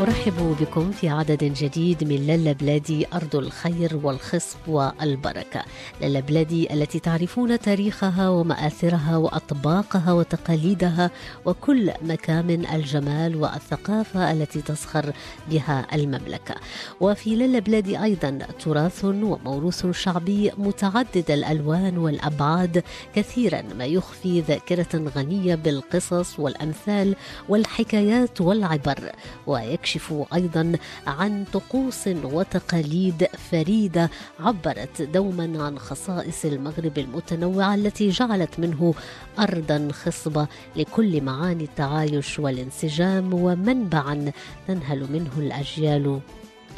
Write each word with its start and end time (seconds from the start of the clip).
أرحب 0.00 0.56
بكم 0.60 0.90
في 0.90 1.08
عدد 1.08 1.44
جديد 1.44 2.04
من 2.04 2.16
للا 2.16 2.52
بلادي 2.52 3.06
أرض 3.14 3.36
الخير 3.36 4.00
والخصب 4.02 4.58
والبركة. 4.68 5.64
للا 6.02 6.20
بلادي 6.20 6.74
التي 6.74 6.98
تعرفون 6.98 7.58
تاريخها 7.58 8.28
ومآثرها 8.28 9.16
وأطباقها 9.16 10.12
وتقاليدها 10.12 11.10
وكل 11.44 11.92
مكامن 12.02 12.66
الجمال 12.66 13.36
والثقافة 13.36 14.32
التي 14.32 14.62
تزخر 14.62 15.12
بها 15.50 15.86
المملكة. 15.94 16.54
وفي 17.00 17.36
للا 17.36 17.58
بلادي 17.58 18.02
أيضا 18.02 18.38
تراث 18.64 19.04
وموروث 19.04 19.86
شعبي 19.86 20.50
متعدد 20.58 21.30
الألوان 21.30 21.98
والأبعاد 21.98 22.82
كثيرا 23.14 23.62
ما 23.78 23.84
يخفي 23.84 24.40
ذاكرة 24.40 25.10
غنية 25.16 25.54
بالقصص 25.54 26.40
والأمثال 26.40 27.16
والحكايات 27.48 28.40
والعبر. 28.40 29.12
ويكشف 29.46 29.89
أيضا 30.34 30.72
عن 31.06 31.44
طقوس 31.52 32.06
وتقاليد 32.06 33.26
فريدة 33.50 34.10
عبرت 34.40 35.02
دوما 35.02 35.64
عن 35.64 35.78
خصائص 35.78 36.44
المغرب 36.44 36.98
المتنوعة 36.98 37.74
التي 37.74 38.10
جعلت 38.10 38.60
منه 38.60 38.94
ارضا 39.38 39.88
خصبة 39.92 40.46
لكل 40.76 41.20
معاني 41.20 41.64
التعايش 41.64 42.38
والانسجام 42.38 43.34
ومنبعا 43.34 44.32
تنهل 44.68 45.12
منه 45.12 45.30
الأجيال 45.38 46.20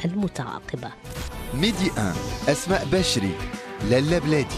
المتعاقبة. 0.05 0.89
ميدي 1.53 1.89
1 1.97 2.15
أسماء 2.49 2.87
بشري 2.91 3.31
لالا 3.89 4.19
بلادي 4.19 4.55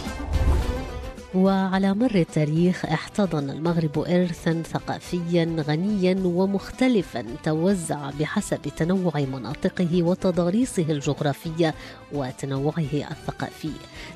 وعلى 1.35 1.93
مر 1.93 2.15
التاريخ 2.15 2.85
احتضن 2.85 3.49
المغرب 3.49 3.99
ارثا 3.99 4.63
ثقافيا 4.63 5.55
غنيا 5.67 6.15
ومختلفا 6.23 7.25
توزع 7.43 8.09
بحسب 8.19 8.61
تنوع 8.61 9.11
مناطقه 9.15 10.03
وتضاريسه 10.03 10.85
الجغرافية 10.89 11.73
وتنوعه 12.13 12.93
الثقافي. 13.11 13.71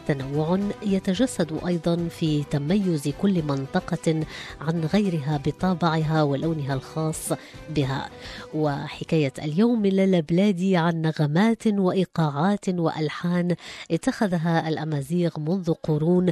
تنوع 0.07 0.59
يتجسد 0.85 1.59
أيضا 1.67 2.07
في 2.09 2.43
تميز 2.43 3.07
كل 3.21 3.43
منطقة 3.43 4.23
عن 4.61 4.85
غيرها 4.93 5.39
بطابعها 5.45 6.23
ولونها 6.23 6.73
الخاص 6.73 7.33
بها. 7.69 8.09
وحكاية 8.53 9.33
اليوم 9.43 9.85
لالا 9.85 10.19
بلادي 10.19 10.77
عن 10.77 11.01
نغمات 11.01 11.67
وإيقاعات 11.67 12.69
وألحان 12.69 13.55
اتخذها 13.91 14.69
الأمازيغ 14.69 15.39
منذ 15.39 15.73
قرون 15.73 16.31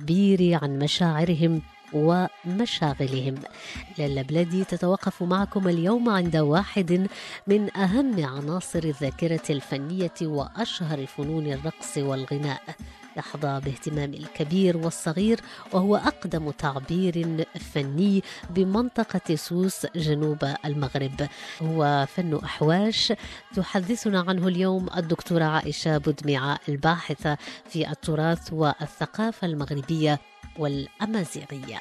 للتعبير 0.00 0.58
عن 0.62 0.78
مشاعرهم 0.78 1.62
ومشاغلهم. 1.92 3.34
لالا 3.98 4.22
بلادي 4.22 4.64
تتوقف 4.64 5.22
معكم 5.22 5.68
اليوم 5.68 6.08
عند 6.08 6.36
واحد 6.36 7.08
من 7.46 7.76
أهم 7.76 8.24
عناصر 8.24 8.84
الذاكرة 8.84 9.42
الفنية 9.50 10.18
وأشهر 10.22 11.06
فنون 11.06 11.46
الرقص 11.46 11.98
والغناء. 11.98 12.62
يحظى 13.20 13.60
باهتمام 13.64 14.14
الكبير 14.14 14.76
والصغير 14.76 15.40
وهو 15.72 15.96
أقدم 15.96 16.50
تعبير 16.50 17.46
فني 17.74 18.22
بمنطقة 18.50 19.34
سوس 19.34 19.86
جنوب 19.96 20.54
المغرب. 20.64 21.28
هو 21.62 22.06
فن 22.16 22.40
أحواش 22.44 23.12
تحدثنا 23.56 24.20
عنه 24.28 24.48
اليوم 24.48 24.86
الدكتورة 24.96 25.44
عائشة 25.44 25.98
بودمعة 25.98 26.58
الباحثة 26.68 27.36
في 27.68 27.90
التراث 27.90 28.52
والثقافة 28.52 29.46
المغربية 29.46 30.20
والأمازيغية. 30.58 31.78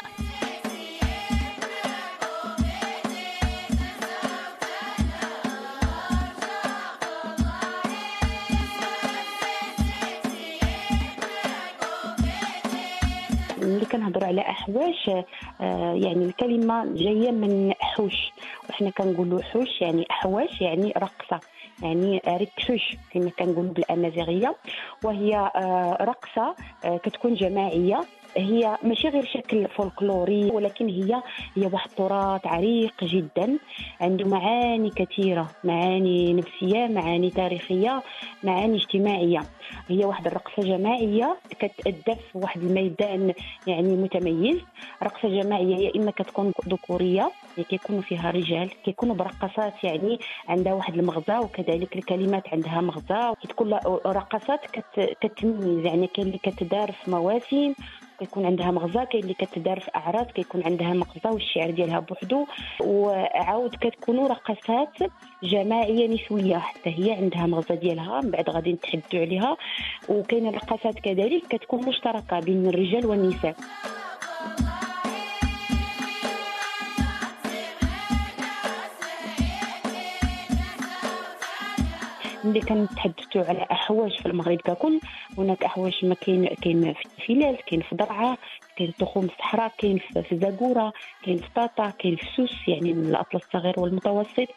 على 14.29 14.41
أحواش 14.41 15.09
آه، 15.62 15.94
يعني 15.94 16.25
الكلمة 16.25 16.85
جاية 16.85 17.31
من 17.31 17.73
حوش. 17.79 18.31
وحنا 18.69 18.90
كنقولوا 18.90 19.41
حوش 19.41 19.81
يعني 19.81 20.06
أحواش 20.12 20.62
يعني 20.62 20.94
رقصة 20.97 21.40
يعني 21.84 22.22
ركشوش 22.28 22.95
كما 23.13 23.29
كنقولوا 23.29 23.73
بالأمازيغية. 23.73 24.56
وهي 25.03 25.35
آه، 25.56 25.97
رقصة 26.01 26.56
آه، 26.85 26.97
كتكون 26.97 27.34
جماعية. 27.34 28.06
هي 28.38 28.78
ماشي 28.84 29.07
غير 29.09 29.25
شكل 29.25 29.67
فولكلوري 29.67 30.51
ولكن 30.51 30.90
هي 30.90 31.22
هي 31.56 31.66
واحد 31.73 31.90
التراث 31.90 32.47
عريق 32.47 33.03
جدا. 33.03 33.57
عنده 34.01 34.25
معاني 34.25 34.90
كثيرة 34.90 35.50
معاني 35.63 36.34
نفسية 36.34 36.88
معاني 36.88 37.29
تاريخية 37.29 38.03
معاني 38.44 38.78
اجتماعية. 38.78 39.41
هي 39.88 40.06
واحد 40.06 40.28
الرقصة 40.28 40.63
جماعية 40.63 41.38
كتأدى 41.50 42.16
في 42.16 42.38
واحد 42.38 42.62
الميدان 42.62 43.34
يعني 43.68 43.95
متميز. 43.95 44.57
رقصة 45.03 45.29
جماعية 45.29 45.75
يا 45.75 45.91
إما 45.95 46.12
كتكون 46.12 46.53
ذكوريه 46.69 47.31
يعني 47.57 47.69
كيكونوا 47.69 48.01
فيها 48.01 48.31
رجال 48.31 48.69
كيكونوا 48.84 49.16
برقصات 49.16 49.84
يعني 49.84 50.19
عندها 50.50 50.73
واحد 50.73 50.94
المغزى 50.94 51.38
وكذلك 51.38 51.95
الكلمات 51.95 52.44
عندها 52.53 52.81
مغزى. 52.81 53.34
كتكون 53.44 53.73
رقصات 54.06 54.59
كت... 54.66 55.18
كتميز 55.22 55.85
يعني 55.85 56.07
كاين 56.07 56.28
اللي 56.28 56.38
كتدار 56.38 56.91
في 56.91 57.12
مواسم. 57.12 57.73
كيكون 58.19 58.46
عندها 58.46 58.72
مغزى 58.72 59.06
كاين 59.06 59.24
اللي 59.24 59.34
كتدار 59.34 59.80
في 59.80 59.91
اعراس 59.96 60.28
كيكون 60.28 60.63
عندها 60.63 60.94
مغزى 60.94 61.30
والشعر 61.30 61.72
ديالها 61.72 62.00
بوحدو. 62.00 62.46
وعاود 62.80 63.75
كتكونوا 63.81 64.28
رقصات 64.28 64.97
جماعية 65.44 66.07
نسوية 66.07 66.57
حتى 66.57 66.90
هي 66.90 67.12
عندها 67.12 67.46
مغزى 67.46 67.75
ديالها 67.75 68.22
من 68.22 68.31
بعد 68.31 68.50
غادي 68.50 68.74
نتحدثوا 68.74 69.19
عليها. 69.19 69.57
وكاين 70.09 70.47
الرقصات 70.47 71.00
كذلك 71.00 71.44
كتكون 71.50 71.85
مشتركة 71.85 72.40
بين 72.40 72.68
الرجال 72.68 73.06
والنساء. 73.06 73.56
ملي 82.44 82.59
كنتحدثوا 82.59 83.44
على 83.44 83.67
احواش 83.72 84.19
في 84.19 84.25
المغرب 84.25 84.57
ككل 84.57 85.00
هناك 85.38 85.63
احواش 85.63 86.03
ما 86.03 86.16
كاين 86.16 86.47
كاين 86.47 86.94
في 86.94 87.09
فيلال 87.25 87.57
كاين 87.66 87.81
في 87.81 87.95
درعا 87.95 88.38
كاين 88.75 88.94
تخوم 89.00 89.25
الصحراء 89.25 89.72
كاين 89.77 90.00
في 90.29 90.38
زاكورة 90.38 90.94
كاين 91.23 91.38
في 91.38 91.47
طاطا 91.55 91.89
كاين 91.89 92.16
في 92.16 92.25
سوس 92.35 92.67
يعني 92.67 92.91
الأطلس 92.91 93.41
الصغير 93.44 93.79
والمتوسط. 93.79 94.47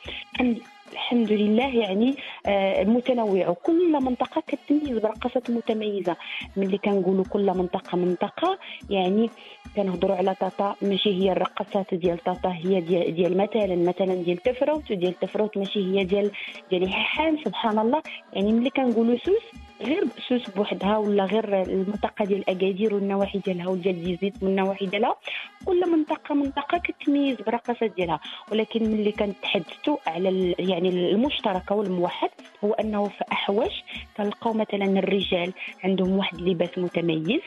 الحمد 0.93 1.33
لله 1.33 1.77
يعني 1.77 2.17
آه، 2.47 2.85
متنوع 2.85 3.49
وكل 3.49 3.93
منطقة 3.93 4.43
كتميز 4.47 4.99
برقصات 4.99 5.51
متميزة. 5.51 6.17
ملي 6.57 6.79
كنقولوا 6.79 7.25
كل 7.25 7.47
منطقة 7.47 7.97
منطقة 7.99 8.59
يعني 8.91 9.31
كنهضروا 9.77 10.17
على 10.17 10.35
طاطا 10.35 10.77
ماشي 10.83 11.11
هي 11.11 11.33
الرقصات 11.33 11.95
ديال 11.95 12.19
طاطا 12.25 12.53
هي 12.53 12.81
ديال, 12.81 13.15
ديال 13.15 13.37
مثلا 13.37 13.77
مثلا 13.77 14.15
ديال 14.15 14.37
تفروت 14.37 14.91
وديال 14.91 15.19
تفروت 15.19 15.59
ماشي 15.59 15.81
هي 15.81 16.05
ديال 16.05 16.31
ديال 16.71 16.93
حيحان 16.93 17.39
سبحان 17.45 17.79
الله. 17.79 18.03
يعني 18.33 18.53
ملي 18.53 18.71
كنقولوا 18.71 19.17
سوس 19.17 19.62
غير 19.83 20.05
سوس 20.29 20.51
بوحدها 20.51 20.97
ولا 20.97 21.25
غير 21.25 21.63
المنطقة 21.63 22.25
ديال 22.25 22.51
اكادير 22.51 22.95
والنواحي 22.95 23.39
ديالها 23.39 23.69
وديال 23.69 24.05
تيزنيت 24.05 24.43
والنواحي 24.43 24.87
ديالها 24.87 25.17
كل 25.65 25.91
منطقة 25.91 26.35
منطقة 26.35 26.79
كتميز 26.79 27.37
برقصات 27.37 27.93
ديالها. 27.97 28.21
ولكن 28.53 28.85
ملي 28.85 29.13
كنتحدثوا 29.13 29.97
على 30.07 30.55
يعني 30.59 30.89
المشترك 30.89 31.71
والموحد 31.71 32.31
هو 32.65 32.73
أنه 32.73 33.09
في 33.09 33.25
احواش 33.33 33.85
كنلقاو 34.17 34.53
مثلا 34.53 34.85
الرجال 34.85 35.53
عندهم 35.85 36.19
واحد 36.19 36.39
اللباس 36.39 36.79
متميز. 36.79 37.41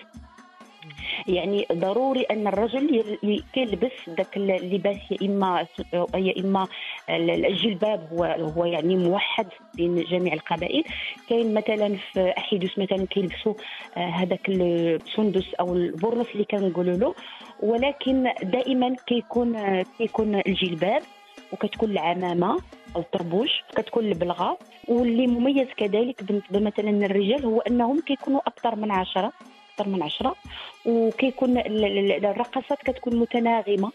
يعني 1.28 1.66
ضروري 1.74 2.22
أن 2.22 2.48
الرجل 2.48 2.96
يل- 2.96 3.30
ي- 3.32 3.44
كيلبس 3.54 3.92
ذاك 4.10 4.38
اللباس 4.38 4.98
يا 5.12 5.18
إما 5.28 5.66
يا 6.16 6.34
إما 6.40 6.68
ال- 7.10 7.46
الجلباب 7.46 8.08
هو 8.12 8.24
هو 8.24 8.66
يعني 8.66 8.96
موحد 8.96 9.48
بين 9.76 10.04
جميع 10.04 10.34
القبائل. 10.34 10.84
كاين 11.30 11.54
مثلا 11.54 11.96
في 12.14 12.34
أحيدوس 12.38 12.80
مثلا 12.80 13.06
كيلبسوا 13.06 13.54
آه، 13.98 14.00
هذاك 14.10 14.50
السندس 14.50 15.54
أو 15.60 15.74
البرنس 15.74 16.28
اللي 16.34 16.44
كنقولوا 16.44 16.98
له. 16.98 17.16
ولكن 17.60 18.30
دائما 18.44 18.96
كيكون 19.08 19.82
كيكون 19.98 20.36
الجلباب 20.48 21.02
وكتكون 21.52 21.92
العمامة 21.92 22.60
أو 22.96 23.02
الطربوش 23.02 23.64
كتكون 23.76 24.06
البلغة. 24.06 24.58
واللي 24.88 25.28
مميز 25.28 25.68
كذلك 25.78 26.24
بالنسبة 26.24 26.60
مثلا 26.60 26.90
للرجال 26.90 27.46
هو 27.46 27.60
أنهم 27.62 28.02
كيكونوا 28.02 28.40
أكثر 28.48 28.76
من 28.76 28.92
عشرة. 28.92 29.32
أكثر 29.76 29.90
من 29.90 30.04
عشرة 30.04 30.36
وكيكون 30.86 31.58
الرقصات 31.58 32.84
كتكون 32.84 33.16
متناغمة 33.16 33.92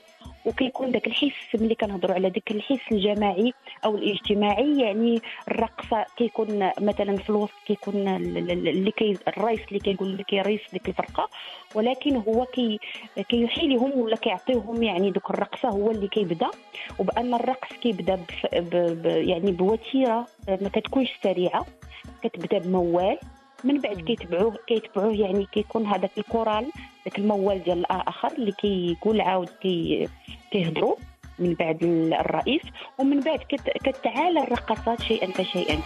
وكيكون 0.46 0.90
داك 0.90 1.06
الحس 1.06 1.54
ملي 1.54 1.74
كنهضروا 1.74 2.14
على 2.14 2.30
داك 2.30 2.50
الحس 2.50 2.92
الجماعي 2.92 3.52
أو 3.84 3.96
الاجتماعي 3.96 4.80
يعني 4.80 5.20
الرقصة 5.48 6.06
كيكون 6.16 6.70
مثلا 6.80 7.16
في 7.16 7.30
الوسط 7.30 7.54
كيكون 7.66 8.08
اللي 8.08 8.90
كي 8.90 9.18
الرئيس 9.28 9.60
اللي 9.68 9.78
كيقول 9.78 10.08
اللي 10.08 10.24
كيريس 10.24 10.60
ديك 10.72 10.88
الفرقة 10.88 11.28
ولكن 11.74 12.16
هو 12.16 12.44
كي 12.44 12.80
كيحي 13.28 13.68
لهم 13.68 14.00
ولا 14.00 14.16
كيعطيهم 14.16 14.82
يعني 14.82 15.10
دوك 15.10 15.30
الرقصة 15.30 15.68
هو 15.68 15.90
اللي 15.90 16.08
كيبدأ. 16.08 16.50
وبأن 16.98 17.34
الرقص 17.34 17.72
كيبدأ 17.82 18.20
يعني 19.04 19.52
بوتيرة 19.52 20.26
ما 20.48 20.68
كتكونش 20.68 21.10
سريعة 21.22 21.66
كتبدأ 22.22 22.58
بموال 22.58 23.18
من 23.64 23.80
بعد 23.80 24.00
كيتبعوه 24.00 24.56
كيتبعوه 24.66 25.14
يعني 25.14 25.46
كيكون 25.52 25.86
هذاك 25.86 26.10
الكورال 26.18 26.66
ذاك 27.04 27.18
الموال 27.18 27.62
ديال 27.64 27.78
الآخر 27.78 28.32
اللي 28.32 28.52
كيقول 28.52 29.20
عاود 29.20 29.48
كي 29.62 30.08
كيهضروا 30.50 30.96
من 31.38 31.54
بعد 31.54 31.82
الرئيس 32.20 32.62
ومن 32.98 33.20
بعد 33.20 33.38
كتعالى 33.84 34.40
الرقصات 34.40 35.02
شيئا 35.02 35.26
فشيئا. 35.26 35.78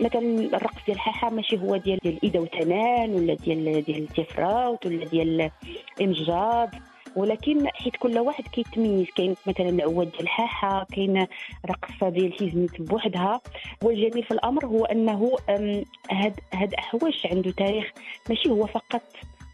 مثلا 0.00 0.56
الرقص 0.56 0.84
ديال 0.86 0.96
الحاحه 0.96 1.30
ماشي 1.30 1.58
هو 1.58 1.76
ديال 1.76 1.98
ديال 2.02 2.18
إيدا 2.24 2.40
وتنان 2.40 3.14
ولا 3.14 3.34
ديال 3.34 3.84
ديال 3.84 4.02
التفراوت 4.02 4.86
ولا 4.86 5.04
ديال 5.04 5.50
امجاد 6.00 6.70
ولكن 7.16 7.68
حيت 7.68 7.96
كل 7.96 8.18
واحد 8.18 8.48
كيتميز 8.48 9.06
كاين 9.16 9.34
مثلا 9.46 9.68
العواد 9.68 10.10
ديال 10.10 10.22
الحاحه 10.22 10.86
كاين 10.92 11.26
رقصة 11.66 12.08
ديال 12.08 12.32
تيزنيت 12.32 12.82
بوحدها. 12.82 13.40
والجميل 13.82 14.24
في 14.24 14.30
الأمر 14.30 14.66
هو 14.66 14.84
أنه 14.84 15.32
هاد 16.10 16.40
هاد 16.54 16.74
أحواش 16.74 17.26
عنده 17.26 17.50
تاريخ 17.50 17.92
ماشي 18.28 18.48
هو 18.50 18.66
فقط 18.66 19.02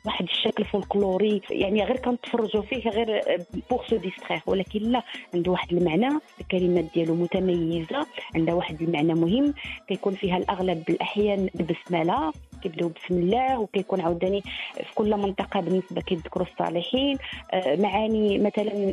واحد 0.05 0.25
الشكل 0.25 0.65
فولكلوري 0.65 1.43
يعني 1.51 1.85
غير 1.85 1.97
كنتفرجوا 1.97 2.63
فيه 2.63 2.91
غير 2.91 3.23
pour 3.71 3.87
se 3.87 3.97
distraire 3.97 4.41
ولكن 4.47 4.81
لا 4.81 5.03
عنده 5.35 5.51
واحد 5.53 5.73
المعنى 5.73 6.09
الكلمات 6.41 6.85
ديالو 6.95 7.15
متميزة 7.15 8.07
عندها 8.35 8.55
واحد 8.55 8.83
المعنى 8.83 9.15
مهم 9.15 9.55
كيكون 9.89 10.15
فيها 10.15 10.37
الأغلب 10.37 10.85
بالأحيان 10.85 11.49
البسمله 11.61 12.33
كيبداو 12.63 12.89
بسم 12.89 13.15
الله 13.15 13.59
وكيكون 13.59 14.01
عاوتاني 14.01 14.43
في 14.75 14.95
كل 14.95 15.17
منطقة 15.17 15.61
بالنسبة 15.61 16.01
كيذكروا 16.01 16.47
الصالحين. 16.47 17.19
آه، 17.53 17.77
معاني 17.77 18.39
مثلا 18.39 18.93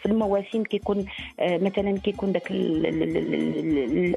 في, 0.00 0.06
المواسم 0.06 0.62
كيكون 0.62 1.06
آه، 1.40 1.58
مثلا 1.58 1.98
كيكون 1.98 2.32
داك 2.32 2.50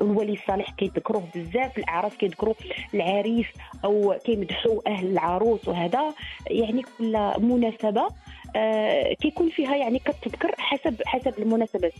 الولي 0.01 0.33
الصالح 0.33 0.71
كيذكروه 0.71 1.23
بزاف 1.35 1.77
الأعراس 1.77 2.17
كيذكروا 2.17 2.53
العريس 2.93 3.47
أو 3.85 4.15
كيمدحوا 4.25 4.81
أهل 4.87 5.07
العروس 5.07 5.67
وهذا. 5.67 6.13
يعني 6.49 6.81
كل 6.97 7.31
مناسبة 7.39 8.07
آه، 8.55 9.13
كيكون 9.13 9.49
فيها 9.49 9.75
يعني 9.75 9.99
كتذكر 9.99 10.55
حسب 10.57 11.01
حسب 11.05 11.39
المناسبات. 11.39 11.93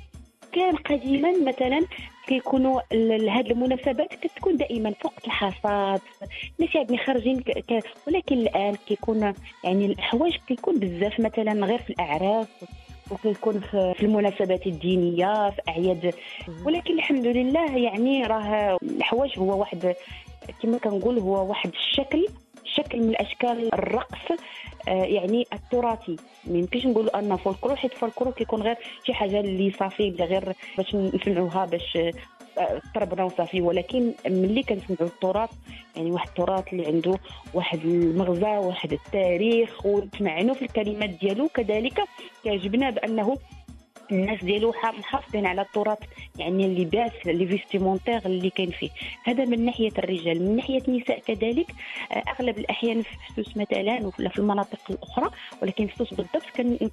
كان 0.52 0.76
قديما 0.76 1.32
مثلا 1.32 1.86
كيكونوا 2.28 2.82
هذه 3.30 3.52
المناسبات 3.52 4.14
كتكون 4.14 4.58
دائما 4.58 4.94
فوق 5.02 5.14
الحصاد 5.26 6.02
الناس 6.60 6.76
يعني 6.76 6.98
خارجين 6.98 7.44
ولكن 8.08 8.38
الآن 8.38 8.76
كيكون 8.88 9.34
يعني 9.64 9.86
أحواش 9.86 10.36
كيكون 10.48 10.80
بزاف 10.80 11.20
مثلا 11.20 11.66
غير 11.66 11.78
في 11.80 11.90
الاعراس 11.90 12.48
وكيكون 13.12 13.60
في 13.70 14.04
المناسبات 14.04 14.68
الدينية 14.68 15.50
في 15.50 15.62
أعياد. 15.68 16.14
ولكن 16.66 16.94
الحمد 16.94 17.26
لله 17.26 17.78
يعني 17.78 18.24
راه 18.24 18.78
أحواش 18.84 19.40
هو 19.40 19.60
واحد 19.60 19.96
كما 20.64 20.78
كنقول 20.78 21.20
هو 21.20 21.50
واحد 21.50 21.70
الشكل 21.70 22.28
شكل 22.66 23.02
من 23.02 23.16
اشكال 23.22 23.74
الرقص 23.74 24.40
يعني 24.94 25.48
التراثي. 25.54 26.16
ما 26.46 26.58
يمكنش 26.58 26.86
نقولوا 26.86 27.20
أن 27.20 27.36
فولكلور 27.36 27.76
حيت 27.76 27.94
فولكلور 27.94 28.32
كيكون 28.34 28.62
غير 28.62 28.78
شي 29.04 29.14
حاجة 29.14 29.40
اللي 29.40 29.72
صافي 29.72 30.10
غير 30.10 30.54
باش 30.78 30.96
نسمعوها 30.96 31.66
باش 31.66 31.98
آه، 32.58 33.24
وصافي. 33.26 33.62
ولكن 33.62 34.14
ملي 34.26 34.64
كنسمعوا 34.64 35.12
التراث 35.12 35.50
يعني 35.96 36.12
واحد 36.12 36.28
التراث 36.28 36.74
اللي 36.74 36.86
عنده 36.86 37.20
واحد 37.54 37.80
المغزى 37.86 38.58
واحد 38.58 38.94
التاريخ 38.94 39.86
ونتمعنوا 39.86 40.56
في 40.56 40.62
الكلمات 40.62 41.10
ديالو 41.10 41.48
كذلك 41.48 42.02
كيعجبنا 42.44 42.90
بأنه 42.90 43.38
الناس 44.12 44.44
ديالو 44.44 44.74
محافظين 44.84 45.46
على 45.46 45.62
التراث 45.62 45.98
يعني 46.40 46.66
اللباس 46.66 47.12
le 47.26 47.48
vestimentaire 47.48 48.26
اللي 48.26 48.50
كاين 48.50 48.72
فيه. 48.72 48.90
هذا 49.24 49.46
من 49.46 49.66
ناحية 49.66 49.92
الرجال 49.98 50.44
من 50.44 50.56
ناحية 50.56 50.82
النساء 50.88 51.20
كذلك 51.20 51.68
آه، 52.12 52.24
أغلب 52.40 52.58
الأحيان 52.58 53.02
في 53.02 53.10
سوس 53.36 53.58
مثلا 53.58 54.12
ولا 54.20 54.30
في 54.30 54.40
المناطق 54.40 54.80
الأخرى 54.90 55.30
ولكن 55.62 55.88
في 55.88 55.96
سوس 55.96 56.14
بالضبط 56.14 56.44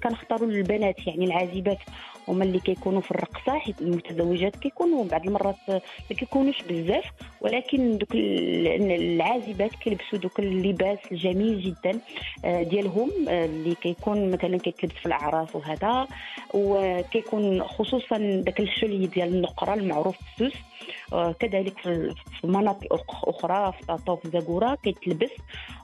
كنختاروا 0.03 0.47
البنات 0.47 1.07
يعني 1.07 1.25
العازبات. 1.25 1.79
هما 2.27 2.43
اللي 2.43 2.59
كيكونوا 2.59 3.01
في 3.01 3.11
الرقصة 3.11 3.59
حيت 3.59 3.81
المتزوجات 3.81 4.55
كيكونوا 4.55 5.03
بعض 5.03 5.25
المرات 5.27 5.55
ما 5.69 6.15
كيكونوش 6.17 6.61
بزاف 6.61 7.05
ولكن 7.41 7.97
دوك 7.97 8.09
العازبات 8.15 9.75
كيلبسوا 9.75 10.19
دوك 10.19 10.39
اللباس 10.39 10.99
الجميل 11.11 11.61
جدا 11.61 11.99
آه، 12.45 12.63
ديالهم 12.63 13.11
آه، 13.29 13.45
اللي 13.45 13.75
كيكون 13.75 14.31
مثلا 14.31 14.57
كيتلبس 14.57 14.95
في 14.95 15.05
الأعراس 15.05 15.55
وهذا. 15.55 16.07
وكيكون 17.05 17.63
خصوصا 17.63 18.17
داك 18.17 18.59
الشلي 18.59 19.07
ديال 19.07 19.35
النقرة 19.35 19.73
المعروف 19.73 20.17
في 20.17 20.23
السوس 20.45 20.61
آه، 21.13 21.31
كذلك 21.31 21.79
في 22.41 22.47
مناطق 22.47 22.93
أخرى 23.27 23.71
في 23.71 23.97
في 24.23 24.29
زاكوره 24.29 24.75
كيتلبس. 24.83 25.31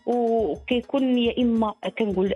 وكيكون 0.05 1.17
يا 1.17 1.41
إما 1.41 1.73
كنقول 1.99 2.33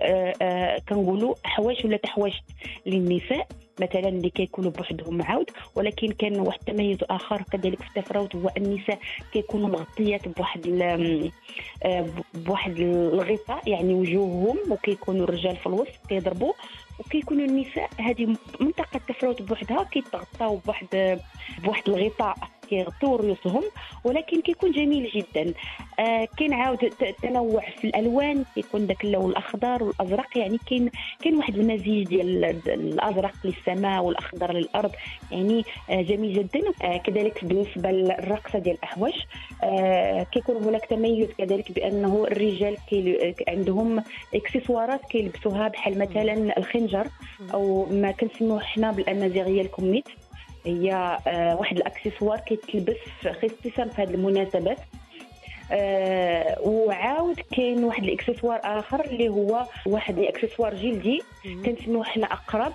كنقولوا 0.88 1.34
حواش 1.44 1.84
ولا 1.84 1.96
تحواش 1.96 2.42
للنساء 2.86 3.48
مثلا 3.80 4.08
اللي 4.08 4.30
كيكونوا 4.30 4.70
بوحدهم 4.70 5.22
عاود. 5.22 5.50
ولكن 5.74 6.12
كان 6.12 6.40
واحد 6.40 6.58
التميز 6.58 6.98
آخر 7.02 7.42
كذلك 7.42 7.82
في 7.82 7.88
التفراوت 7.96 8.36
هو 8.36 8.50
النساء 8.56 8.98
كيكونوا 9.32 9.68
مغطيات 9.68 10.28
بواحد 10.28 10.66
آه، 11.84 12.06
بواحد 12.34 12.78
الغطاء 12.78 13.68
يعني 13.68 13.94
وجوههم 13.94 14.58
وكيكونوا 14.70 15.24
الرجال 15.24 15.56
في 15.56 15.66
الوسط 15.66 16.06
كيضربوا. 16.08 16.52
وكيكونوا 16.98 17.46
النساء 17.46 17.90
هذه 18.00 18.36
منطقة 18.60 18.96
التفراوت 18.96 19.42
بوحدها 19.42 19.82
كيتغطاو 19.84 20.56
بواحد 20.56 21.20
بواحد 21.64 21.88
الغطاء. 21.88 22.36
كيغطيو 22.70 23.16
رؤوسهم 23.16 23.62
ولكن 24.04 24.40
كيكون 24.40 24.70
جميل 24.72 25.10
جدا. 25.14 25.52
آه 26.00 26.28
كاين 26.38 26.52
عاود 26.54 26.78
تنوع 27.22 27.62
في 27.80 27.84
الألوان 27.86 28.44
كيكون 28.54 28.86
داك 28.86 29.04
اللون 29.04 29.30
الأخضر 29.30 29.82
والأزرق 29.82 30.38
يعني 30.38 30.58
كاين 30.70 30.90
كاين 31.22 31.36
واحد 31.36 31.58
المزيج 31.58 32.06
ديال 32.08 32.44
الأزرق 32.66 33.32
للسماء 33.44 34.04
والأخضر 34.04 34.52
للأرض 34.52 34.90
يعني 35.32 35.64
آه 35.90 36.02
جميل 36.02 36.32
جدا. 36.34 36.60
آه 36.82 36.96
كذلك 36.96 37.44
بالنسبة 37.44 37.90
للرقصة 37.90 38.58
ديال 38.58 38.74
الاحواش 38.76 39.26
آه 39.64 40.22
كيكون 40.22 40.56
هناك 40.64 40.86
تميز 40.86 41.28
كذلك 41.38 41.72
بأنه 41.72 42.24
الرجال 42.30 42.76
كي 42.90 43.34
عندهم 43.48 44.02
إكسسوارات 44.34 45.00
كيلبسوها 45.10 45.68
بحال 45.68 45.98
مثلا 45.98 46.58
الخنجر 46.58 47.06
أو 47.54 47.86
ما 47.90 48.10
كنسموه 48.10 48.60
حنا 48.60 48.90
بالأمازيغية 48.92 49.62
الكميت. 49.62 50.08
هي 50.66 51.18
آه، 51.26 51.56
واحد 51.56 51.76
accessoire 51.76 52.38
كيتلبس 52.40 52.96
خصيصا 53.22 53.84
في 53.84 54.02
هذه 54.02 54.14
المناسبات. 54.14 54.78
آه 55.72 56.58
وعاود 56.60 57.40
كاين 57.56 57.84
واحد 57.84 58.04
accessoire 58.04 58.60
آخر 58.64 59.04
اللي 59.04 59.28
هو 59.28 59.66
واحد 59.86 60.18
accessoire 60.18 60.74
جلدي. 60.74 61.22
كنسميوه 61.64 62.04
حنا 62.04 62.26
أقرب. 62.26 62.72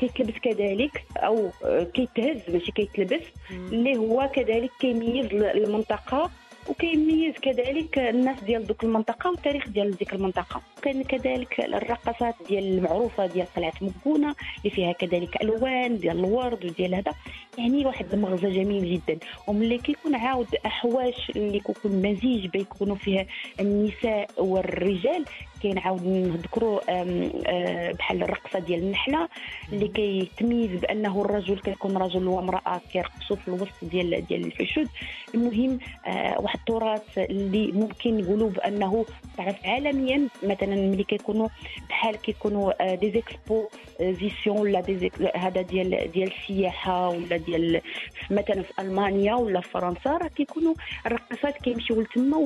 كيتلبس 0.00 0.38
كذلك 0.42 1.04
أو 1.16 1.50
آه، 1.64 1.82
كيتهز 1.82 2.38
ماشي 2.48 2.72
كيتلبس. 2.72 3.22
اللي 3.50 3.96
هو 3.96 4.30
كذلك 4.34 4.70
كيميز 4.80 5.26
المنطقة 5.34 6.30
وكيميز 6.68 7.34
كذلك 7.34 7.98
الناس 7.98 8.42
ديال 8.44 8.66
دوك 8.66 8.84
المنطقة 8.84 9.30
والتاريخ 9.30 9.68
ديال 9.68 9.96
ديك 9.96 10.12
المنطقة. 10.14 10.60
وكان 10.78 11.02
كذلك 11.02 11.60
الرقصات 11.60 12.34
ديال 12.48 12.64
المعروفة 12.64 13.26
ديال 13.26 13.46
قلعة 13.56 13.72
مكونه 13.80 14.34
اللي 14.58 14.70
فيها 14.70 14.92
كذلك 14.92 15.42
ألوان 15.42 15.98
ديال 15.98 16.18
الورد 16.18 16.64
وديال 16.64 16.94
هذا. 16.94 17.14
يعني 17.58 17.86
واحد 17.86 18.06
المغزى 18.14 18.50
جميل 18.50 19.00
جدا. 19.00 19.18
وملي 19.46 19.78
كيكون 19.78 20.14
عاود 20.14 20.54
أحواش 20.66 21.30
اللي 21.36 21.60
كيكون 21.60 21.92
مزيج 22.02 22.46
بيكونوا 22.46 22.96
فيها 22.96 23.26
النساء 23.60 24.30
والرجال 24.38 25.24
كاين 25.62 25.78
عاود 25.78 26.06
نذكروا 26.06 26.80
بحال 27.92 28.22
الرقصة 28.22 28.58
ديال 28.58 28.78
النحلة 28.82 29.28
اللي 29.72 29.88
كيتميز 29.88 30.70
بأنه 30.80 31.22
الرجل 31.22 31.58
كيكون 31.58 31.96
رجل 31.96 32.28
وامرأة 32.28 32.80
كيرقصوا 32.92 33.36
في 33.36 33.48
الوسط 33.48 33.72
ديال 33.82 34.26
ديال 34.26 34.46
الحشود 34.46 34.88
المهم 35.34 35.78
واحد 36.38 36.58
التراث 36.58 37.18
اللي 37.18 37.72
ممكن 37.72 38.16
نقولوا 38.16 38.50
بأنه 38.50 39.04
تعرف 39.36 39.66
عالميا 39.66 40.28
مثلا 40.42 40.74
ملي 40.76 41.04
كيكونوا 41.04 41.48
بحال 41.88 42.16
كيكونوا 42.16 42.94
des 42.94 43.12
expositions 43.12 44.58
ولا 44.58 44.80
دي 44.80 45.10
هذا 45.34 45.62
ديال 45.62 46.12
ديال 46.12 46.32
السياحة 46.32 47.08
ولا 47.08 47.36
ديال 47.36 47.80
مثلا 48.30 48.62
في 48.62 48.72
ألمانيا 48.82 49.34
ولا 49.34 49.60
في 49.60 49.68
فرنسا 49.68 50.10
راه 50.16 50.28
كيكونوا 50.28 50.74
الرقصات 51.06 51.56
كيمشيو 51.62 52.00
لتما 52.00 52.36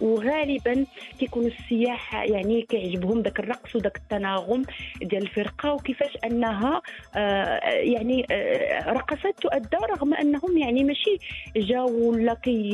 وغالبا 0.00 0.86
كيكونوا 1.20 1.48
السياح 1.48 2.14
يعني 2.14 2.63
كيعجبهم 2.64 3.20
ذاك 3.20 3.40
الرقص 3.40 3.76
وذاك 3.76 3.96
التناغم 3.96 4.62
ديال 5.02 5.22
الفرقة 5.22 5.72
وكيفاش 5.72 6.18
أنها 6.24 6.82
آه، 7.16 7.58
يعني 7.68 8.26
آه، 8.30 8.92
رقصات 8.92 9.34
تؤدى 9.40 9.76
رغم 9.90 10.14
أنهم 10.14 10.58
يعني 10.58 10.84
ماشي 10.84 11.18
جاوا 11.56 12.10
ولا 12.10 12.34
كي 12.34 12.70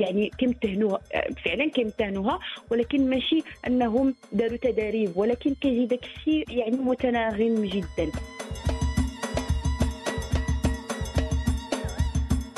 يعني 0.00 0.30
كيمتهنوها 0.38 1.00
فعلا 1.44 1.70
كيمتهنوها 1.70 2.38
ولكن 2.70 3.10
ماشي 3.10 3.42
أنهم 3.66 4.14
داروا 4.32 4.56
تداريب 4.56 5.16
ولكن 5.16 5.54
كيجي 5.54 5.86
داك 5.86 6.04
الشيء 6.04 6.50
يعني 6.50 6.76
متناغم 6.76 7.64
جدا. 7.64 8.10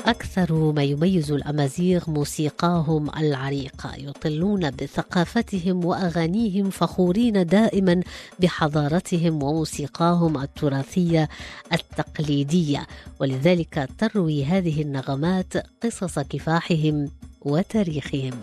أكثر 0.09 0.73
ما 0.73 0.83
يميز 0.83 1.33
الأمازيغ 1.33 2.11
موسيقاهم 2.11 3.11
العريقة 3.17 3.95
يطلون 3.97 4.71
بثقافتهم 4.71 5.85
وأغانيهم 5.85 6.71
فخورين 6.71 7.47
دائما 7.47 8.01
بحضارتهم 8.41 9.43
وموسيقاهم 9.43 10.43
التراثية 10.43 11.29
التقليدية. 11.73 12.87
ولذلك 13.21 13.89
تروي 13.99 14.45
هذه 14.45 14.83
النغمات 14.83 15.53
قصص 15.83 16.19
كفاحهم 16.19 17.11
وتاريخهم. 17.41 18.41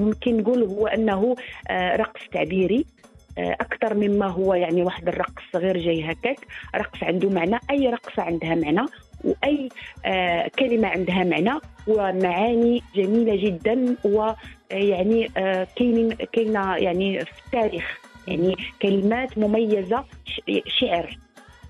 ممكن 0.00 0.36
نقول 0.36 0.62
هو 0.62 0.86
أنه 0.86 1.36
آه، 1.70 1.96
رقص 1.96 2.20
تعبيري. 2.32 2.86
أكثر 3.60 3.94
مما 3.94 4.26
هو 4.26 4.54
يعني 4.54 4.82
واحد 4.82 5.08
الرقص 5.08 5.42
غير 5.54 5.78
جاي 5.78 6.12
هكاك. 6.12 6.46
رقص 6.76 7.02
عنده 7.02 7.28
معنى 7.30 7.58
أي 7.70 7.88
رقصة 7.88 8.22
عندها 8.22 8.54
معنى 8.54 8.86
وأي 9.24 9.68
آه 10.04 10.48
كلمة 10.58 10.88
عندها 10.88 11.24
معنى 11.24 11.60
ومعاني 11.86 12.82
جميلة 12.94 13.36
جدا 13.46 13.96
ويعني 14.04 15.30
آه 15.36 15.66
كاينين 15.76 16.12
كاينة 16.12 16.76
يعني 16.76 17.24
في 17.24 17.30
التاريخ. 17.46 17.98
يعني 18.28 18.56
كلمات 18.82 19.38
مميزة 19.38 20.04
شعر 20.66 21.18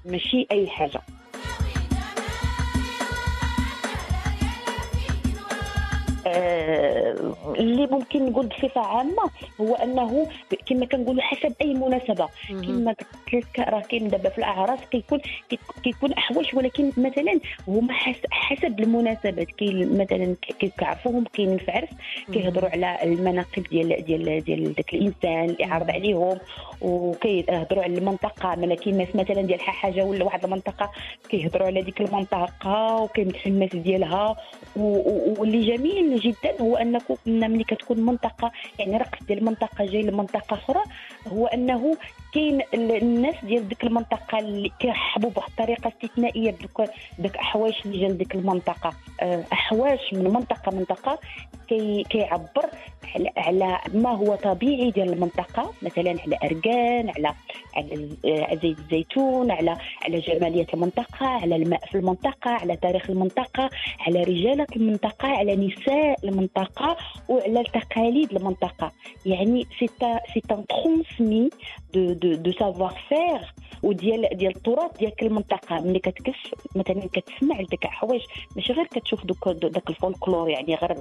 ماشي 0.05 0.47
أي 0.53 0.67
حاجة. 0.69 1.01
آه، 6.27 7.35
اللي 7.59 7.87
ممكن 7.87 8.27
نقول 8.27 8.47
بصفة 8.47 8.81
عامة 8.81 9.31
هو 9.61 9.75
أنه 9.75 10.27
كما 10.71 10.87
كنقولوا 10.87 11.23
حسب 11.23 11.53
أي 11.63 11.75
مناسبة. 11.75 12.29
كما 12.49 12.93
قلت 12.93 13.35
لك 13.35 13.59
راه 13.59 13.81
كاين 13.81 14.09
دابا 14.09 14.29
في 14.29 14.39
الأعراس 14.39 14.79
كيكون 14.91 15.21
كيكون 15.85 16.13
احواش 16.13 16.55
ولكن 16.55 16.93
مثلا 16.97 17.41
هما 17.69 17.95
حسب 18.31 18.81
المناسبات. 18.81 19.51
كاين 19.51 19.99
مثلا 19.99 20.37
كيعرفوهم 20.79 21.25
كاين 21.33 21.59
في 21.59 21.71
عرس 21.71 21.89
كيهضروا 22.33 22.71
على 22.71 22.99
المناقب 23.03 23.63
ديال 23.71 24.05
ديال 24.05 24.45
ديال 24.45 24.75
داك 24.75 24.95
الإنسان 24.95 25.45
اللي 25.51 25.65
عارض 25.65 25.91
عليهم 25.91 26.39
وكيهضروا 26.81 27.83
على 27.83 27.99
المنطقة. 27.99 28.55
ملا 28.55 28.75
كاين 28.75 28.99
ناس 28.99 29.09
مثلا 29.15 29.43
ديال 29.43 29.61
حاجة 29.61 30.05
ولا 30.05 30.25
واحد 30.25 30.45
المنطقة 30.45 30.91
كيهضروا 31.29 31.67
على 31.67 31.83
ديك 31.83 32.01
المنطقة 32.01 32.97
وكيمدحوا 33.03 33.53
الناس 33.53 33.77
ديالها 33.77 34.37
واللي 34.77 35.77
جميل 35.77 36.21
جدا 36.21 36.61
هو 36.61 36.77
انكم 36.77 37.17
ملي 37.27 37.65
كتكون 37.65 38.01
منطقة 38.01 38.53
يعني 38.79 38.97
رقص 38.97 39.23
ديال 39.29 39.39
المنطقة 39.39 39.85
جاي 39.85 40.03
لمنطقة 40.03 40.60
أخرى 40.61 40.83
هو 41.29 41.47
أنه 41.47 41.97
كاين 42.35 42.61
الناس 42.75 43.35
ديال 43.45 43.69
ديك 43.69 43.85
المنطقة 43.85 44.39
اللي 44.39 44.71
كيرحبوا 44.81 45.31
بواحد 45.31 45.51
الطريقة 45.51 45.89
استثنائية 45.89 46.51
بدوك 46.51 46.91
داك 47.19 47.37
احواش 47.37 47.87
اللي 47.87 48.01
جا 48.01 48.09
لديك 48.09 48.35
المنطقة. 48.35 48.93
آه، 49.21 49.45
احواش 49.53 50.01
من 50.13 50.25
منطقة 50.25 50.73
منطقة 50.73 51.19
كي 51.69 52.05
كيعبر 52.11 52.67
على, 53.37 53.79
ما 53.95 54.11
هو 54.11 54.35
طبيعي 54.35 54.91
ديال 54.91 55.13
المنطقة 55.13 55.73
مثلا 55.83 56.11
على 56.11 56.39
اركان 56.45 57.11
على 57.11 57.35
على 57.77 58.09
زيت 58.63 58.79
الزيتون 58.79 59.51
على 59.51 59.77
على 60.03 60.19
جمالية 60.19 60.67
المنطقة 60.75 61.27
على 61.27 61.57
الماء 61.57 61.87
في 61.87 61.95
المنطقة 61.95 62.51
على 62.51 62.77
تاريخ 62.77 63.11
المنطقة 63.11 63.71
على 64.01 64.23
رجالة 64.23 64.67
المنطقة 64.77 65.29
على 65.29 65.57
نساء 65.57 66.17
المنطقة 66.25 66.97
وعلى 67.29 67.65
تقاليد 67.65 68.33
المنطقة. 68.33 68.93
يعني 69.27 69.67
c'est 69.79 69.87
c'est 70.35 70.43
un 70.51 70.65
transmis 70.67 71.51
de 71.95 72.13
de 72.13 72.35
de 72.35 72.53
savoir-faire 72.53 73.55
وديال 73.83 74.29
ديال 74.33 74.57
التراث 74.57 74.97
ديال 74.99 75.17
كل 75.17 75.31
منطقة. 75.31 75.81
ملي 75.81 75.99
كتكف 75.99 76.55
مثلا 76.77 77.09
كتسمع 77.13 77.61
لديك 77.61 77.87
حوايج 77.87 78.23
ماشي 78.57 78.73
غير 78.73 78.87
كتشوف 78.87 79.25
دوك 79.25 79.49
داك 79.49 79.91
الفولكلور 79.91 80.49
يعني 80.49 80.75
غير 80.75 80.97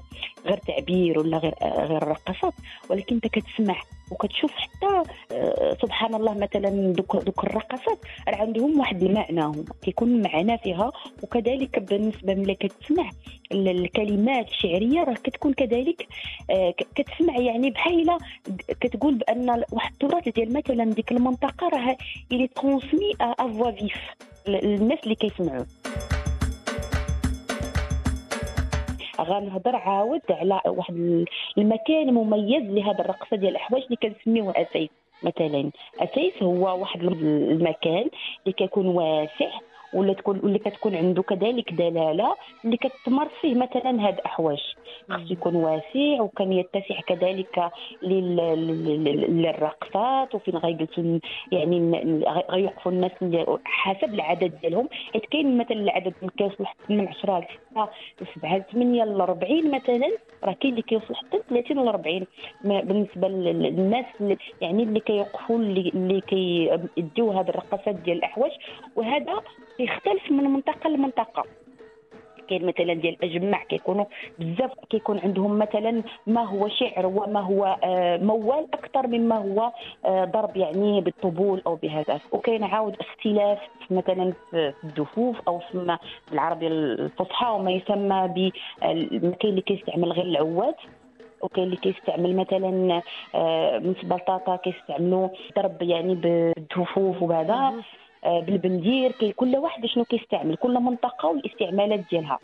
غير 0.45 0.57
تعبير 0.57 1.19
ولا 1.19 1.37
غير 1.37 1.53
غير 1.63 2.03
رقصات 2.03 2.53
ولكن 2.89 3.15
انت 3.15 3.27
كتسمع 3.27 3.81
وكتشوف 4.11 4.51
حتى 4.51 5.03
آه، 5.31 5.77
سبحان 5.81 6.15
الله 6.15 6.33
مثلا 6.33 6.93
دوك 6.93 7.15
دوك 7.15 7.43
الرقصات 7.43 7.99
راه 8.27 8.35
عندهم 8.35 8.79
واحد 8.79 9.03
المعنى 9.03 9.41
هما 9.41 9.65
كيكون 9.81 10.21
معنى 10.21 10.57
فيها. 10.57 10.91
وكذلك 11.23 11.79
بالنسبة 11.79 12.33
ملي 12.33 12.55
كتسمع 12.55 13.09
الكلمات 13.51 14.47
الشعرية 14.47 15.03
راه 15.03 15.13
كتكون 15.13 15.53
كذلك 15.53 16.07
آه، 16.49 16.73
كتسمع 16.95 17.37
يعني 17.37 17.69
بحال 17.69 18.17
كتقول 18.81 19.15
بأن 19.15 19.63
واحد 19.71 19.91
التراث 19.91 20.29
ديال 20.29 20.53
مثلا 20.53 20.83
ديك 20.83 21.11
المنطقة 21.11 21.69
راه 21.69 21.97
الي 22.31 22.47
ترونسمي 22.47 23.13
افوا 23.21 23.71
فيف 23.71 23.95
للناس 24.47 24.99
اللي 25.03 25.15
كيسمعوا 25.15 25.65
غنهضر 29.23 29.75
عاود 29.75 30.21
على 30.29 30.61
واحد 30.67 31.25
المكان 31.57 32.13
مميز 32.13 32.63
لهذا 32.63 32.99
الرقصة 32.99 33.37
ديال 33.37 33.51
الأحواج 33.51 33.83
اللي 33.83 33.95
كنسميوه 33.95 34.53
أسيس. 34.57 34.89
مثلا 35.23 35.71
أسيس 35.99 36.43
هو 36.43 36.79
واحد 36.79 37.03
المكان 37.03 38.09
اللي 38.43 38.53
كيكون 38.57 38.87
واسع 38.87 39.49
ولا 39.93 40.13
تكون 40.13 40.39
واللي 40.43 40.59
كتكون 40.59 40.95
عنده 40.95 41.23
كذلك 41.23 41.73
دلالة 41.73 42.35
اللي 42.65 42.77
كتمر 42.77 43.27
فيه 43.41 43.55
مثلا 43.55 44.07
هاد 44.07 44.19
احواج 44.19 44.61
خصو 45.09 45.33
يكون 45.33 45.55
واسع 45.55 46.21
وكان 46.21 46.53
يتسع 46.53 46.99
كذلك 47.07 47.71
للرقصات 49.29 50.35
وفين 50.35 50.55
غيجلسوا 50.57 51.19
يعني 51.51 51.91
غيوقفوا 52.49 52.91
الناس 52.91 53.11
حسب 53.65 54.13
العدد 54.13 54.53
ديالهم. 54.61 54.89
حيت 55.13 55.25
كاين 55.25 55.57
مثلا 55.57 55.77
العدد 55.77 56.13
كيوصل 56.37 56.65
من 56.89 57.07
10 57.07 57.39
ل 57.39 57.45
6 57.85 58.25
ل 58.25 58.27
7 58.35 58.59
8 58.59 59.03
ل 59.03 59.21
40 59.21 59.71
مثلا 59.71 60.09
راه 60.43 60.53
كاين 60.53 60.71
اللي 60.71 60.81
كيوصل 60.81 61.15
حتى 61.15 61.39
30 61.49 61.85
ل 61.85 61.87
40 61.87 62.25
بالنسبة 62.63 63.27
للناس 63.27 64.05
اللي 64.21 64.37
يعني 64.61 64.83
اللي 64.83 64.99
كيوقفوا 64.99 65.57
اللي, 65.57 65.91
اللي 65.95 66.21
كيديو 66.21 67.31
هاد 67.31 67.49
الرقصات 67.49 67.95
ديال 67.95 68.17
الأحواج. 68.17 68.51
وهذا 68.95 69.41
يختلف 69.79 70.31
من 70.31 70.43
منطقة 70.43 70.89
لمنطقة. 70.89 71.45
كاين 72.49 72.65
مثلا 72.65 72.93
ديال 72.93 73.17
الاجمع 73.23 73.63
كيكونوا 73.63 74.05
بزاف 74.39 74.71
كيكون 74.89 75.19
عندهم 75.19 75.59
مثلا 75.59 76.03
ما 76.27 76.43
هو 76.43 76.67
شعر 76.67 77.05
وما 77.05 77.39
هو 77.39 77.77
آه، 77.83 78.17
موال 78.17 78.67
أكثر 78.73 79.07
مما 79.07 79.37
هو 79.37 79.71
آه، 80.05 80.25
ضرب 80.25 80.57
يعني 80.57 81.01
بالطبول 81.01 81.61
أو 81.67 81.75
بهذا. 81.75 82.19
وكاين 82.31 82.63
عاود 82.63 82.95
اختلاف 82.99 83.59
مثلا 83.91 84.33
في 84.51 84.73
الدفوف 84.83 85.41
أو 85.47 85.59
في 85.59 85.97
بالعربيه 86.31 86.67
الفصحى 86.67 87.51
وما 87.51 87.71
يسمى 87.71 88.27
ب 88.27 88.51
كاين 89.39 89.51
اللي 89.51 89.61
كيستعمل 89.61 90.11
غير 90.11 90.25
العواد 90.25 90.75
وكاين 91.41 91.65
اللي 91.65 91.77
كيستعمل 91.77 92.35
مثلا 92.35 93.01
بالنسبة 93.79 94.15
آه، 94.15 94.17
لطاطا 94.17 94.55
كيستعملوا 94.55 95.29
ضرب 95.55 95.81
يعني 95.81 96.15
بالدفوف 96.15 97.21
وهذا 97.21 97.73
آه، 98.23 98.39
بالبندير 98.39 99.11
كل 99.35 99.55
واحد 99.57 99.85
شنو 99.85 100.05
كيستعمل 100.05 100.55
كل 100.55 100.73
منطقة 100.79 101.27
والاستعمالات 101.29 101.99
ديالها. 102.11 102.39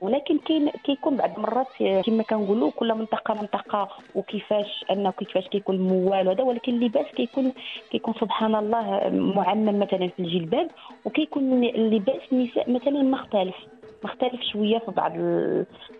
ولكن 0.00 0.38
كاين 0.38 0.70
كيكون 0.70 1.16
بعض 1.16 1.30
المرات 1.36 1.66
كما 2.06 2.22
كنقولوا 2.22 2.70
كل 2.70 2.94
منطقة 2.94 3.34
منطقة 3.34 3.88
وكيفاش 4.14 4.84
أنه 4.90 5.10
كيفاش 5.10 5.48
كيكون 5.48 5.74
الموال 5.74 6.28
وهذا 6.28 6.42
ولكن 6.42 6.72
اللباس 6.72 7.06
كيكون 7.16 7.52
كيكون 7.90 8.14
سبحان 8.20 8.54
الله 8.54 9.08
معمم 9.36 9.78
مثلا 9.78 10.08
في 10.08 10.20
الجلباب 10.20 10.70
وكيكون 11.04 11.64
اللباس 11.64 12.20
النساء 12.32 12.70
مثلا 12.70 13.02
مختلف. 13.02 13.56
مختلف 14.04 14.42
شوية 14.52 14.78
في 14.78 14.90
بعض 14.90 15.12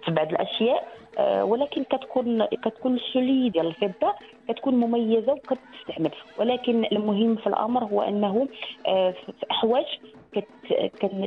في 0.04 0.10
بعض 0.10 0.28
الأشياء 0.28 0.88
آه، 1.18 1.44
ولكن 1.44 1.84
كتكون 1.84 2.44
كتكون 2.44 2.94
الشلي 2.94 3.50
ديال 3.50 3.66
الفضة 3.66 4.14
كتكون 4.48 4.74
مميزة 4.74 5.32
وكتستعمل. 5.32 6.10
ولكن 6.38 6.84
المهم 6.92 7.36
في 7.36 7.46
الأمر 7.46 7.84
هو 7.84 8.02
أنه 8.02 8.48
آه، 8.86 9.10
في 9.10 9.32
أحواج 9.50 9.84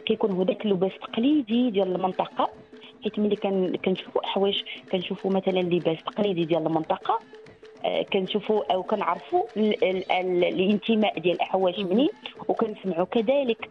كيكون 0.06 0.32
هو 0.32 0.44
ذاك 0.44 0.66
اللباس 0.66 0.92
التقليدي 0.92 1.70
ديال 1.70 1.96
المنطقة. 1.96 2.50
حيت 3.04 3.20
ملي 3.20 3.36
كنشوفوا 3.86 4.26
أحواج 4.26 4.64
كنشوفوا 4.92 5.32
مثلا 5.32 5.60
لباس 5.60 6.04
تقليدي 6.04 6.46
ديال 6.46 6.68
المنطقة 6.68 7.20
كنشوفوا 8.14 8.74
أو 8.74 8.84
كنعرفوا 8.84 9.44
الانتماء 9.58 11.20
ديال 11.20 11.36
الاحواش 11.36 11.80
منين 11.80 12.10
وكنسمعوا 12.48 13.06
كذلك 13.06 13.70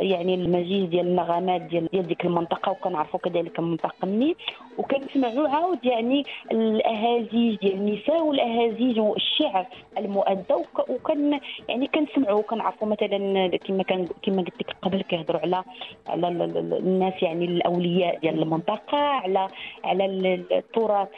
يعني 0.00 0.34
المزيج 0.34 0.84
ديال 0.84 1.06
النغمات 1.06 1.60
ديال 1.62 1.88
ديال 1.92 2.06
ديك 2.06 2.24
المنطقة 2.24 2.72
وكنعرفوا 2.72 3.20
كذلك 3.20 3.58
المنطقة 3.58 4.06
منين 4.06 4.34
وكنسمعوا 4.78 5.48
عاود 5.48 5.84
يعني 5.84 6.24
الأهازيج 6.52 7.58
ديال 7.58 7.74
النساء 7.74 8.22
والأهازيج 8.26 9.00
والشعر 9.00 9.66
المؤدى. 9.98 10.54
وكن 10.88 11.40
يعني 11.68 11.86
كنسمعوا 11.86 12.38
وكنعرفوا. 12.38 12.88
مثلا 12.88 13.56
كما 13.56 13.82
كان 13.82 14.08
كما 14.22 14.42
قلت 14.42 14.60
لك 14.60 14.76
قبل 14.82 15.02
كيهضروا 15.02 15.40
على 15.40 15.64
على 16.08 16.28
الناس 16.28 17.22
يعني 17.22 17.44
الأولياء 17.44 18.18
ديال 18.18 18.42
المنطقة 18.42 18.98
على 18.98 19.48
على 19.84 20.04
التراث 20.50 21.08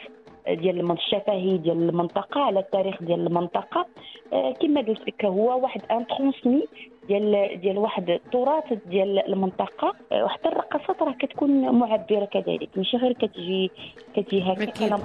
ديال 0.47 0.91
الشفهي 0.91 1.57
ديال 1.57 1.89
المنطقة 1.89 2.41
على 2.41 2.59
التاريخ 2.59 3.03
ديال 3.03 3.27
المنطقة. 3.27 3.85
آه، 4.33 4.51
كما 4.51 4.81
قلت 4.81 5.07
لك 5.07 5.25
هو 5.25 5.61
واحد 5.61 5.81
ان 5.91 6.07
ترونسمي 6.07 6.67
ديال 7.07 7.61
ديال 7.61 7.77
واحد 7.77 8.09
التراث 8.09 8.73
ديال 8.85 9.19
المنطقة. 9.33 9.93
آه، 10.11 10.23
وحتى 10.25 10.49
الرقصات 10.49 11.01
راه 11.01 11.11
كتكون 11.11 11.71
معبرة 11.75 12.25
كذلك 12.25 12.69
ماشي 12.75 12.97
غير 12.97 13.13
كتجي 13.13 13.71
كتجي 14.15 14.41
هكا 14.41 14.65
كلام 14.65 14.99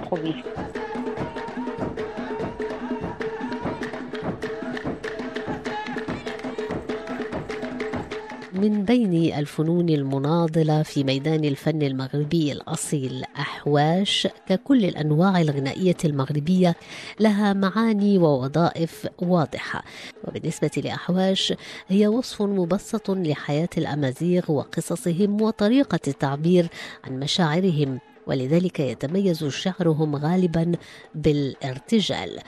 من 8.55 8.83
بين 8.83 9.33
الفنون 9.33 9.89
المناضلة 9.89 10.83
في 10.83 11.03
ميدان 11.03 11.45
الفن 11.45 11.81
المغربي 11.81 12.51
الأصيل 12.51 13.23
أحواش 13.39 14.27
ككل 14.47 14.85
الأنواع 14.85 15.41
الغنائية 15.41 15.97
المغربية 16.05 16.75
لها 17.19 17.53
معاني 17.53 18.17
ووظائف 18.17 19.07
واضحة. 19.19 19.83
وبالنسبة 20.27 20.71
لأحواش 20.77 21.53
هي 21.87 22.07
وصف 22.07 22.41
مبسط 22.41 23.11
لحياة 23.11 23.69
الأمازيغ 23.77 24.51
وقصصهم 24.51 25.41
وطريقة 25.41 25.99
التعبير 26.07 26.67
عن 27.03 27.19
مشاعرهم. 27.19 27.99
ولذلك 28.27 28.79
يتميز 28.79 29.45
شعرهم 29.45 30.15
غالبا 30.15 30.71
بالارتجال. 31.15 32.39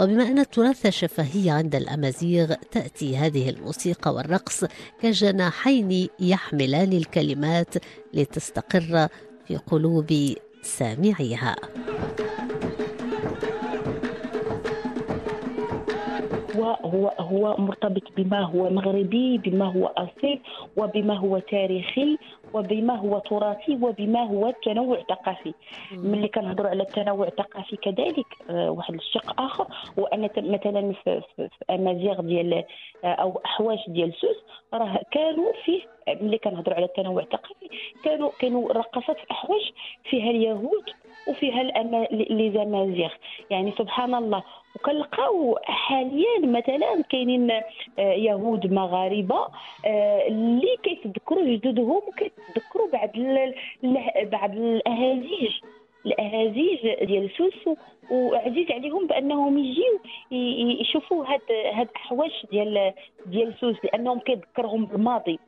وبما 0.00 0.22
أن 0.22 0.38
التراث 0.38 0.86
الشفهي 0.86 1.50
عند 1.50 1.74
الأمازيغ 1.74 2.54
تأتي 2.70 3.16
هذه 3.16 3.50
الموسيقى 3.50 4.14
والرقص 4.14 4.64
كجناحين 5.02 6.08
يحملان 6.20 6.92
الكلمات 6.92 7.74
لتستقر 8.14 9.08
في 9.46 9.56
قلوب 9.56 10.34
سامعيها. 10.62 11.56
هو 16.84 17.12
هو 17.18 17.56
مرتبط 17.58 18.02
بما 18.16 18.40
هو 18.40 18.70
مغربي 18.70 19.38
بما 19.38 19.72
هو 19.72 19.86
أصيل 19.86 20.40
وبما 20.76 21.18
هو 21.18 21.38
تاريخي 21.38 22.18
وبما 22.56 22.94
هو 22.94 23.18
تراثي 23.18 23.78
وبما 23.82 24.22
هو 24.22 24.50
تنوع 24.64 25.02
ثقافي. 25.08 25.54
ملي 25.92 26.28
كنهضروا 26.28 26.70
على 26.70 26.82
التنوع 26.82 27.26
الثقافي 27.26 27.76
كذلك 27.76 28.26
آه، 28.50 28.70
واحد 28.70 28.94
الشق 28.94 29.40
آخر 29.40 29.66
هو 29.98 30.06
ان 30.06 30.30
مثلا 30.36 30.92
في 31.04 31.22
أمازيغ 31.70 32.20
ديال 32.20 32.64
آه، 33.04 33.06
أو 33.06 33.40
أحواش 33.44 33.78
ديال 33.88 34.12
سوس 34.14 34.36
راه 34.74 35.00
كانوا 35.12 35.52
فيه 35.64 35.95
ملي 36.08 36.38
كنهضروا 36.38 36.76
على 36.76 36.84
التنوع 36.84 37.22
الثقافي 37.22 37.68
كانوا 38.04 38.30
كانوا 38.38 38.72
رقصات 38.72 39.16
احواش 39.30 39.72
فيها 40.10 40.30
اليهود 40.30 40.84
وفيها 41.28 41.62
لي 42.10 42.50
زمازيغ 42.54 43.10
يعني 43.50 43.72
سبحان 43.78 44.14
الله. 44.14 44.42
وكنلقاو 44.76 45.58
حاليا 45.62 46.38
مثلا 46.42 47.02
كاينين 47.10 47.50
آه، 47.50 47.62
يهود 47.98 48.72
مغاربة 48.72 49.48
آه، 49.86 50.28
اللي 50.28 50.76
كيتذكروا 50.82 51.44
جدودهم 51.44 52.02
وكيتذكروا 52.08 52.90
بعض 52.92 53.10
بعض 54.32 54.50
الاهازيج 54.50 55.52
الاهازيج 56.06 57.04
ديال 57.04 57.30
سوس 57.38 57.76
وعزيز 58.10 58.70
عليهم 58.70 59.06
بأنهم 59.06 59.58
يجيو 59.58 60.00
يشوفوا 60.80 61.24
هاد 61.26 61.40
هاد 61.74 61.88
أحواش 61.96 62.46
ديال 62.50 62.92
ديال 63.26 63.54
سوس 63.60 63.76
لأنهم 63.84 64.18
كيذكرهم 64.18 64.84
بالماضي. 64.86 65.38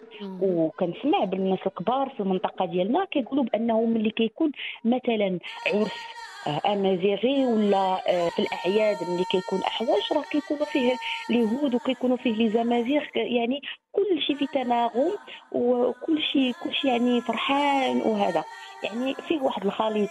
وكنسمع 0.43 1.25
بالناس 1.25 1.59
الكبار 1.67 2.09
في 2.09 2.21
المنطقة 2.21 2.65
ديالنا 2.65 3.05
كيقولوا 3.05 3.45
بانه 3.45 3.81
ملي 3.85 4.11
كيكون 4.11 4.53
مثلا 4.85 5.39
عرس 5.67 5.93
آه، 6.47 6.73
أمازيغي 6.73 7.47
ولا 7.47 7.99
آه، 8.09 8.29
في 8.29 8.39
الأعياد 8.39 8.97
ملي 9.11 9.25
كيكون 9.25 9.61
أحواش 9.63 10.13
راه 10.13 10.23
كيكونوا 10.23 10.65
فيه 10.65 10.93
اليهود 11.31 11.75
وكيكونوا 11.75 12.17
فيه 12.17 12.33
لي 12.35 12.49
زمازيغ 12.49 13.03
يعني 13.15 13.63
كل 13.93 14.23
شيء 14.23 14.37
في 14.37 14.47
تناغم 14.47 15.13
وكل 15.53 16.23
شيء 16.23 16.53
كل 16.65 16.75
شيء 16.75 16.91
يعني 16.91 17.21
فرحان 17.21 17.97
وهذا. 18.03 18.45
يعني 18.83 19.15
فيه 19.15 19.41
واحد 19.41 19.65
الخليط. 19.67 20.09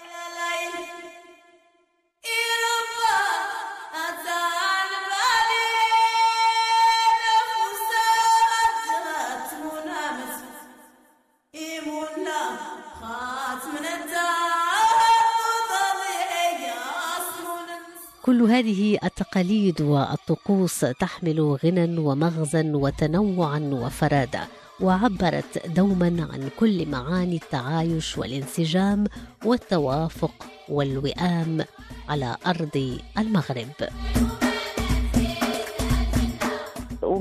كل 18.28 18.42
هذه 18.42 18.98
التقاليد 19.04 19.82
والطقوس 19.82 20.80
تحمل 20.80 21.58
غنى 21.64 21.98
ومغزى 21.98 22.72
وتنوعا 22.74 23.60
وفرادة 23.60 24.48
وعبرت 24.82 25.68
دوما 25.68 26.28
عن 26.34 26.50
كل 26.60 26.86
معاني 26.86 27.36
التعايش 27.36 28.18
والانسجام 28.18 29.04
والتوافق 29.46 30.46
والوئام 30.70 31.66
على 32.10 32.38
أرض 32.48 33.00
المغرب. 33.18 33.72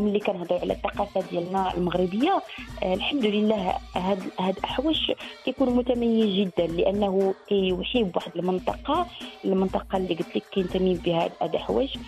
وملي 0.06 0.20
كنهضروا 0.20 0.60
على 0.60 0.72
الثقافة 0.72 1.22
ديالنا 1.30 1.74
المغربية 1.74 2.42
آه 2.82 2.94
الحمد 2.94 3.26
لله 3.26 3.74
هاد 3.94 4.22
هاد 4.40 4.58
أحواش 4.64 5.12
كيكون 5.44 5.70
متميز 5.76 6.46
جدا 6.46 6.66
لأنه 6.66 7.34
كيوحي 7.48 8.02
بواحد 8.02 8.30
المنطقة 8.36 9.06
المنطقة 9.44 9.96
اللي 9.96 10.14
قلت 10.14 10.36
لك 10.36 10.42
كينتمي 10.52 10.94
بها 10.94 11.30
هاد 11.42 11.54
أحواش. 11.56 11.98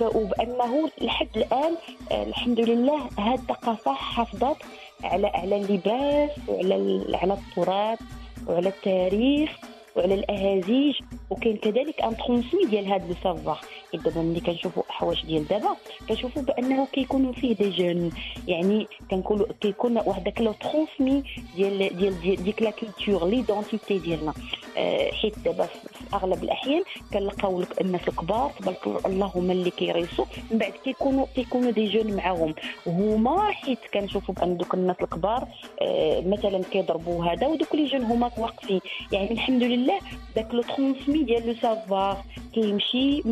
وبأنه 0.00 0.90
لحد 1.00 1.28
الآن 1.36 1.74
آه 2.12 2.22
الحمد 2.22 2.60
لله 2.60 3.08
هاد 3.18 3.38
الثقافة 3.38 3.92
حافظت 3.92 4.56
على 5.04 5.26
على 5.26 5.56
اللباس 5.56 6.30
وعلى 6.48 7.04
على 7.14 7.32
التراث 7.34 7.98
وعلى 8.46 8.68
التاريخ 8.68 9.50
وعلى 9.96 10.14
الأهازيج. 10.14 10.94
وكاين 11.30 11.56
كذلك 11.56 12.02
un 12.02 12.16
transmis 12.16 12.64
ديال 12.64 12.86
هذا 12.92 13.06
لو 13.24 13.56
دابا 13.94 14.22
ملي 14.22 14.40
كنشوفوا 14.40 14.82
أحواش 14.88 15.26
ديال 15.26 15.48
دابا 15.48 15.76
كنشوفوا 16.08 16.42
بأنه 16.42 16.86
كيكونوا 16.92 17.32
فيه 17.32 17.54
des 17.54 17.70
jeunes. 17.70 18.10
يعني 18.48 18.86
كنقولوا 19.10 19.46
كيكون 19.60 19.98
واحد 19.98 20.24
داك 20.24 20.40
le 20.40 20.52
transmis 20.52 21.22
ديال 21.56 21.96
ديال 21.96 22.44
ديك 22.44 22.62
la 22.62 22.70
culture 22.70 23.28
l'identité 23.28 23.98
ديالنا. 23.98 24.34
آه، 24.76 25.10
حيت 25.10 25.38
دابا 25.38 25.66
في 25.66 25.78
أغلب 26.14 26.44
الأحيان 26.44 26.82
كنلقاو 27.12 27.64
الناس 27.80 28.08
الكبار 28.08 28.50
تبارك 28.58 29.06
الله 29.06 29.32
هما 29.34 29.52
اللي 29.52 29.70
كيدريسيو 29.70 30.24
من 30.50 30.58
بعد 30.58 30.72
كيكونوا 30.84 31.26
كيكونوا 31.34 31.70
des 31.70 31.88
jeunes 31.88 32.16
معاهم. 32.16 32.54
هما 32.86 33.50
حيت 33.50 33.78
كنشوفوا 33.94 34.34
بأن 34.34 34.56
دوك 34.56 34.74
الناس 34.74 34.96
الكبار 35.02 35.48
آه، 35.82 36.20
مثلا 36.20 36.62
كيضربوا 36.72 37.24
هذا 37.24 37.46
ودوك 37.46 37.74
les 37.74 37.84
jeunes 37.84 38.02
هما 38.02 38.30
واقفين. 38.38 38.80
يعني 39.12 39.32
الحمد 39.32 39.62
لله 39.62 39.98
داك 40.36 40.54
le 40.54 40.62
transmis 40.62 41.22
ديال 41.22 41.46
le 41.46 41.54
savoir 41.62 42.24
كيمشي 42.54 43.22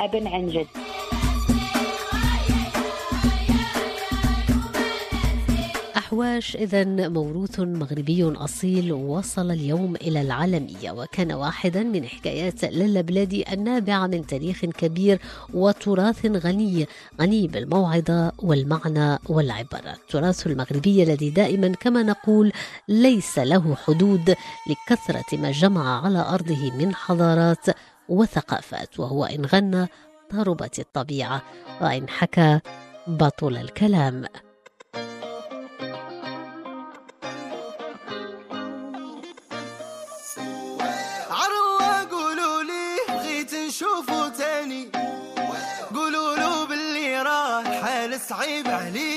أبا 0.00 0.28
عن 0.28 0.48
جد. 0.48 0.66
الأحواش 6.12 6.56
إذا 6.56 7.08
موروث 7.08 7.60
مغربي 7.60 8.32
أصيل 8.36 8.92
وصل 8.92 9.50
اليوم 9.50 9.96
إلى 9.96 10.20
العالمية 10.20 10.90
وكان 10.90 11.32
واحدا 11.32 11.82
من 11.82 12.04
حكايات 12.04 12.64
لالا 12.64 13.00
بلادي 13.00 13.52
النابعة 13.52 14.06
من 14.06 14.26
تاريخ 14.26 14.64
كبير 14.64 15.20
وتراث 15.54 16.26
غني 16.26 16.86
غني 17.20 17.46
بالموعظة 17.46 18.32
والمعنى 18.38 19.18
والعبرة 19.28 19.92
التراث 19.92 20.46
المغربي 20.46 21.02
الذي 21.02 21.30
دائما 21.30 21.68
كما 21.68 22.02
نقول 22.02 22.52
ليس 22.88 23.38
له 23.38 23.74
حدود 23.74 24.34
لكثرة 24.70 25.38
ما 25.38 25.50
جمع 25.50 26.04
على 26.04 26.18
أرضه 26.18 26.70
من 26.78 26.94
حضارات 26.94 27.66
وثقافات 28.10 29.00
وهو 29.00 29.24
إن 29.24 29.44
غنى 29.46 29.88
ضربت 30.34 30.78
الطبيعة 30.78 31.42
وإن 31.80 32.08
حكى 32.08 32.60
بطل 33.06 33.56
الكلام. 33.56 34.24
صعيب 48.28 48.68
عليا 48.68 49.09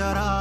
जरा 0.00 0.39